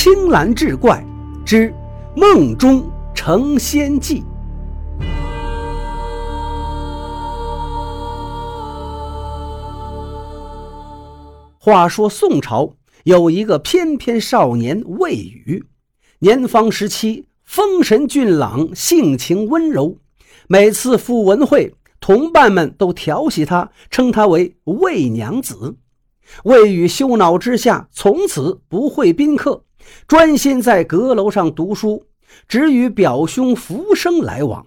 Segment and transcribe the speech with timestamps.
[0.00, 1.04] 青蓝志怪
[1.44, 1.74] 之
[2.14, 4.22] 梦中成仙记。
[11.58, 12.72] 话说宋朝
[13.02, 15.64] 有一个翩翩少年魏宇，
[16.20, 19.98] 年方十七，风神俊朗，性情温柔。
[20.46, 25.74] 每次赴文会，同伴们都调戏他，称他为魏娘子。
[26.44, 29.64] 魏宇羞恼之下，从此不会宾客，
[30.06, 32.04] 专心在阁楼上读书，
[32.46, 34.66] 只与表兄福生来往。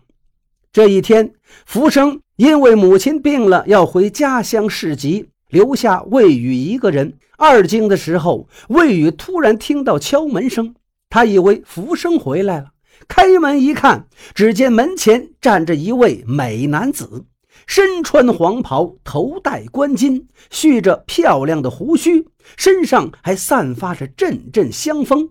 [0.72, 1.34] 这一天，
[1.66, 5.28] 福生因为母亲病了，要回家乡市集。
[5.50, 7.18] 留下魏宇一个人。
[7.38, 10.76] 二更的时候，魏宇突然听到敲门声，
[11.10, 12.72] 他以为福生回来了。
[13.08, 17.26] 开门一看，只见门前站着一位美男子，
[17.74, 25.30] 身穿黄袍，头戴冠巾，蓄着漂亮的胡须，身上还散发着阵阵香风。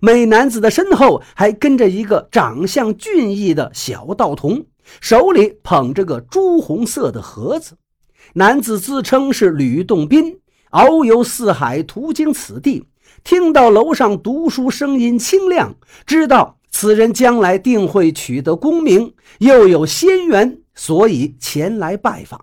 [0.00, 4.64] 美男子的身后还跟着一个长相俊逸的小道童，
[5.00, 7.76] 手里捧着个朱红色的盒子。
[8.34, 10.38] 男子自称是吕洞宾，
[10.70, 12.84] 遨游四海，途经此地，
[13.24, 15.74] 听到楼上读书声音清亮，
[16.06, 22.40] 知道此人将来定会取得功名，又有仙缘，所以前来拜访。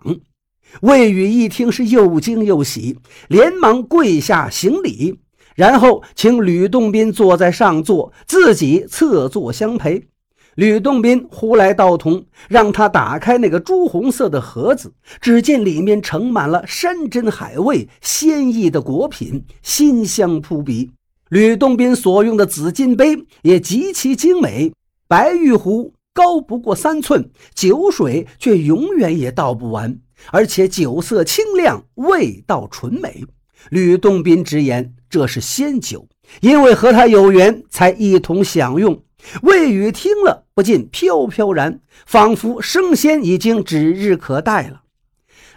[0.80, 5.18] 魏宇一听是又惊又喜，连忙跪下行礼，
[5.54, 10.08] 然后请吕洞宾坐在上座，自己侧坐相陪。
[10.54, 14.92] 吕洞宾呼来道童，让他打开那个朱红色的盒子。
[15.20, 20.90] 只见里面盛满了山珍海味、鲜异的果品，馨香扑鼻。
[21.30, 24.72] 吕洞宾所用的紫金杯也极其精美，
[25.08, 29.98] 白玉壶高不过三寸，酒水却永远也倒不完，
[30.30, 33.24] 而且酒色清亮，味道纯美。
[33.70, 36.08] 吕洞宾直言这是仙酒，
[36.40, 39.02] 因为和他有缘，才一同享用。
[39.42, 44.82] 魏宇听了，不禁飘飘然，仿佛升仙已经指日可待了。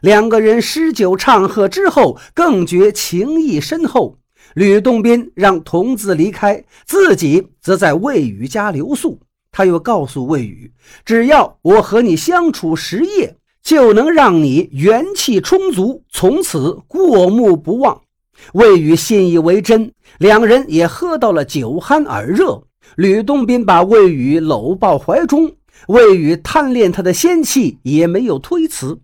[0.01, 4.19] 两个人诗酒唱和之后，更觉情谊深厚。
[4.53, 9.19] 吕洞宾让童子离开，自己则在魏宇家留宿。
[9.55, 10.69] 他又告诉魏宇，
[11.05, 18.01] 只要我和你相处十夜，就能让你元气充足，从此过目不忘。
[18.51, 22.61] 魏宇信以为真，两人也喝到了酒酣耳热。
[22.97, 25.49] 吕洞宾把魏宇搂抱怀中，
[25.87, 28.99] 魏宇贪恋他的仙气，也没有推辞。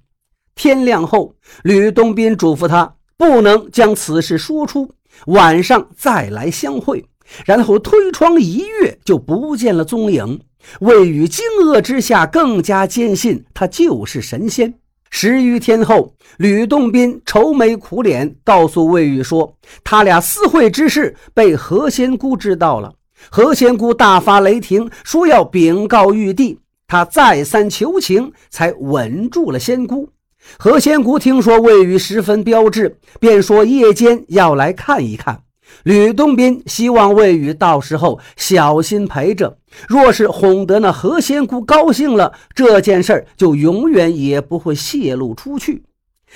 [0.53, 4.93] 天亮后，吕洞宾嘱咐他不能将此事说出，
[5.27, 7.05] 晚上再来相会。
[7.45, 10.39] 然后推窗一跃，就不见了踪影。
[10.81, 14.73] 魏宇惊愕之下，更加坚信他就是神仙。
[15.09, 22.93] 十余天后，吕洞宾愁眉苦脸，告诉魏宇说，他俩私会之事被何仙姑知道了。
[23.29, 26.59] 何仙姑大发雷霆，说要禀告玉帝。
[26.87, 30.09] 他再三求情，才稳住了仙姑。
[30.57, 35.41] 何仙姑听说魏宇十分标致，便说夜间要来看一看。
[35.83, 45.83] 吕洞宾希望魏宇到时候小心陪着，若是哄得那何仙姑高兴了，这件事就永远也不会泄露出去。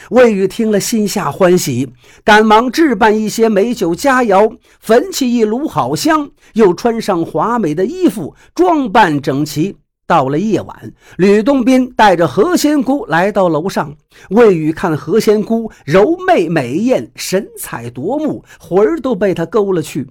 [0.09, 1.89] 魏宇听了，心下欢喜，
[2.23, 9.77] 赶忙置办一些美酒佳肴，焚起一炉好香，又穿上华美的衣服，装扮整齐。
[10.08, 13.96] 到了夜晚，吕洞宾带着何仙姑来到楼上。
[14.30, 20.08] 魏宇看何仙姑柔媚美艳，神采夺目，魂儿都被她勾了去。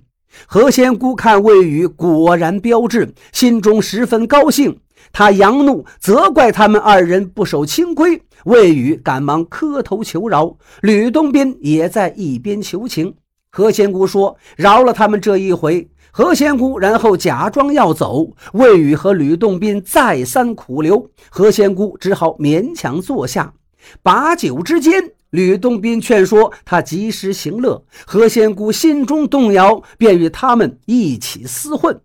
[0.47, 4.81] 何仙姑看魏宇果然标致，心中十分高兴。
[5.13, 8.21] 他扬怒，责怪他们二人不守清规。
[8.47, 13.15] 魏宇赶忙磕头求饶，吕洞宾也在一边求情。
[13.57, 23.55] 何仙姑说：“饶了他们这一回。”何仙姑然后假装要走，魏宇和吕洞宾再三苦留，何仙姑只好勉强坐下。
[24.03, 32.01] 把酒之间，吕洞宾劝说他及时行乐，何仙姑心中动摇，便与他们一起厮混。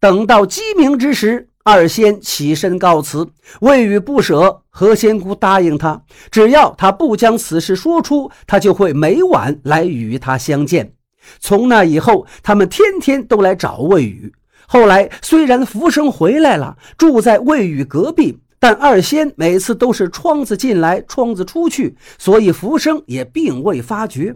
[0.00, 1.50] 等到鸡鸣之时。
[1.64, 3.28] 二仙起身告辞，
[3.60, 10.92] 魏宇不舍，何仙姑答应他，只要他不将此事说出，他就会每晚来与他相见。
[11.38, 14.32] 从那以后，他们天天都来找魏宇。
[14.66, 24.34] 后来虽然福生回来了，住在魏宇隔壁，但二仙每次都是窗子进来，窗子出去，所以福生也并未发觉。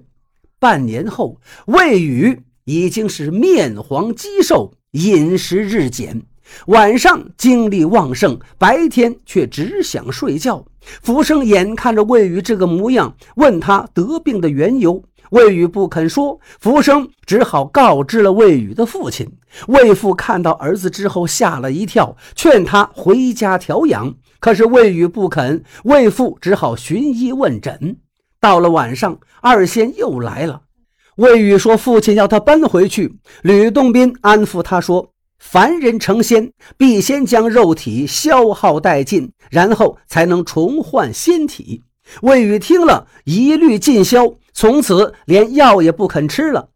[0.61, 6.23] 半年后，魏宇已经是面黄肌瘦，饮食日减。
[6.67, 10.65] 晚上精力旺盛，白天却只想睡觉。
[11.03, 15.03] 福生眼看着魏宇这个模样，问他得病的缘由。
[15.31, 19.29] 魏宇不肯说，福生只好告知了魏宇的父亲。
[19.67, 24.15] 魏父看到儿子之后吓了一跳，劝他回家调养。
[24.39, 27.97] 可是魏宇不肯，魏父只好寻医问诊。
[28.41, 30.63] 到了晚上，二仙又来了。
[31.17, 41.83] 魏宇说：“父亲要他搬回去。”吕洞宾安抚他说：“凡人成仙，必先将肉体消耗殆尽，然后才能重换仙体。”
[42.23, 46.69] 魏宇听了一律尽消，从此连药也不肯吃了。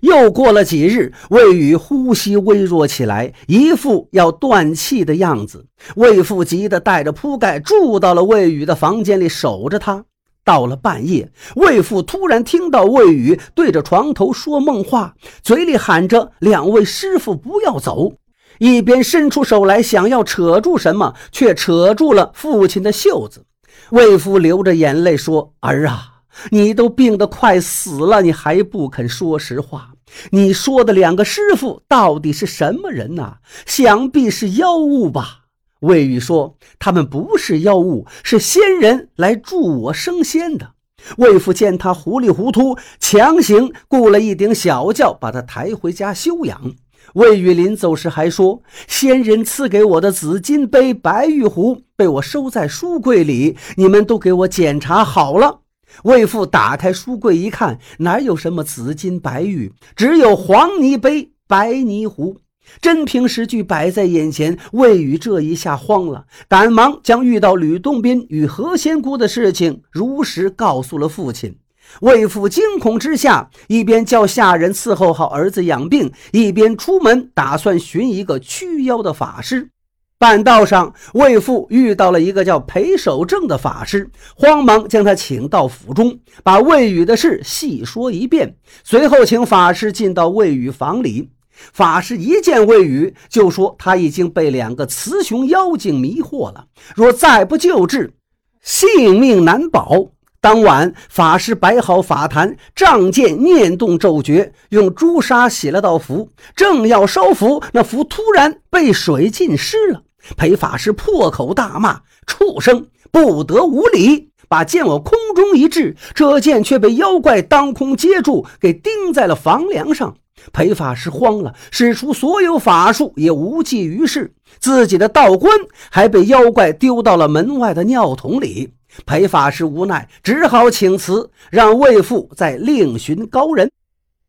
[0.00, 5.66] 又过了几日，魏宇呼吸微弱起来，一副要断气的样子。
[5.96, 10.04] 魏父急得带着铺盖住到了魏宇的房间里守着他。
[10.44, 18.12] 到了半夜，魏父突然听到魏宇对着床头说梦话，嘴里喊着“两位师傅不要走”，
[18.58, 23.44] 一边伸出手来想要扯住什么，却扯住了父亲的袖子。
[23.90, 26.06] 魏父流着眼泪说：“儿啊。”
[26.50, 29.90] 你都病得快死了，你还不肯说实话？
[30.30, 33.38] 你说的两个师傅到底是什么人呐？
[33.66, 35.39] 想必是妖物吧？
[35.80, 40.72] 魏宇说：“他们不是妖物，是仙人来助我升仙的。”
[41.16, 46.74] 魏父见他糊里糊涂，强行雇了一顶小轿，把他抬回家休养。
[47.14, 55.60] 魏宇临走时还说：“仙人赐给我的紫金杯、白玉壶，被我收在书柜里，你们都给我检查好了。”
[56.04, 62.36] 魏父打开书柜一看，哪有什么紫金白玉，只有黄泥杯、白泥壶，
[62.80, 64.58] 真凭实据摆在眼前。
[64.72, 71.56] 魏宇这一下慌了，赶忙将遇到吕洞宾与何仙姑的事情如实告诉了父亲。
[72.02, 79.70] 魏父惊恐之下，一边叫下人伺候好儿子养病，一边出门打算寻一个驱妖的法师。
[80.16, 88.54] 半道上，魏父遇到了一个叫裴守正的法师，慌忙将他请到府中，把魏宇的事细说一遍。
[88.84, 91.30] 随后，请法师进到魏宇房里。
[91.72, 98.14] 法师一见魏宇，就说他已经被两个雌雄妖精迷惑了，若再不救治，
[98.62, 100.10] 性命难保。
[100.42, 110.02] 当晚，法师摆好法坛，仗剑念动咒诀，用朱砂写了道符，正要烧符，那符突然被水浸湿了。
[110.38, 120.16] 裴法师破口大骂：“畜生，不得无礼！”把剑往空中一掷，这剑却被妖怪当空接住，给钉在了房梁上。
[120.52, 124.32] 裴法师慌了，使出所有法术也无济于事。
[124.58, 125.52] 自己的道观
[125.90, 128.72] 还被妖怪丢到了门外的尿桶里。
[129.06, 133.70] 裴法师无奈，只好请辞，让魏父再另寻高人。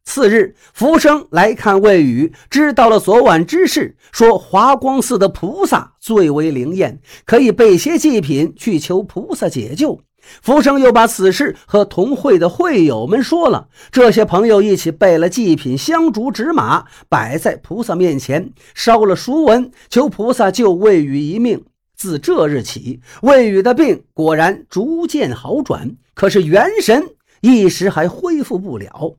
[0.04, 10.00] 次日，福生来看魏宇，知道了昨晚之事，说华光寺的菩萨最为灵验，可以备些祭品去求菩萨解救。
[10.42, 21.64] 福生又把此事和同会的会友们说了，这些朋友一起备了祭品、香烛、纸马，摆在菩萨面前，烧了书文，求菩萨救魏宇一命。
[21.96, 29.16] 自这日起，魏宇的病果然逐渐好转，可是元神一时还恢复不了。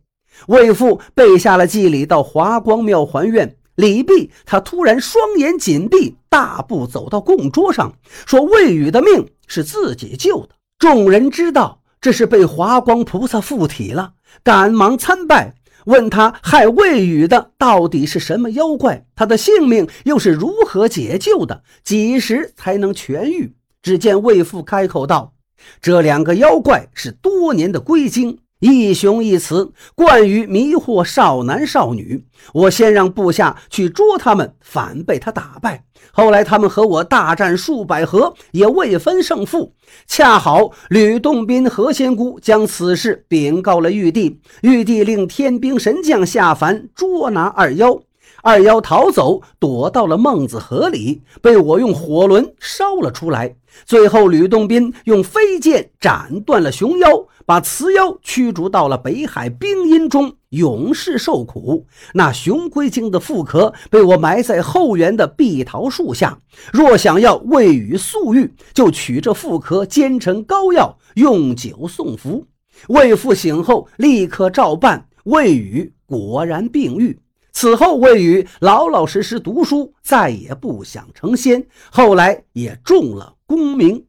[0.48, 3.54] 魏父备下了祭礼，到华光庙还愿。
[3.76, 7.94] 李毕，他突然双眼紧闭，大步走到供桌上，
[8.26, 10.48] 说：“魏宇的命是自己救的。”
[10.82, 23.54] 众人知道这是被华光菩萨附体了，赶忙参拜，问他害魏宇的到底是什么妖怪，他的性命又是如何解救的，几时才能痊愈？
[23.80, 25.34] 只见魏父开口道
[25.80, 32.24] ：“这两个妖怪是多年的归精。”一雄一雌，惯于迷惑少男少女。
[32.54, 35.82] 我先让部下去捉他们，反被他打败。
[36.12, 39.74] 后来他们和我大战数百合，也未分胜负。
[40.06, 48.00] 恰好吕洞宾、何仙姑将此事禀告了玉帝，玉帝令天兵神将下凡捉拿二妖。
[48.44, 53.54] 二妖逃走，躲到了孟子河里，被我用火轮烧了出来。
[53.84, 57.08] 最后，吕洞宾用飞剑斩断了熊妖，
[57.46, 61.86] 把雌妖驱逐到了北海冰阴中，永世受苦。
[62.14, 66.36] 那熊龟精的妇壳被我埋在后园的碧桃树下。
[66.72, 72.44] 若想要未雨速愈，就取这妇壳煎成膏药，用酒送服。
[72.88, 75.06] 魏父醒后，立刻照办。
[75.26, 77.16] 魏雨果然病愈。
[77.52, 81.64] 此后，魏宇老老实实读书，再也不想成仙。
[81.90, 84.04] 后来也中了功名。